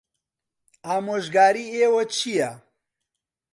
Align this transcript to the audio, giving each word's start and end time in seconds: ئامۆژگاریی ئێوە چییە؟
ئامۆژگاریی 0.87 1.71
ئێوە 1.81 2.03
چییە؟ 2.15 2.51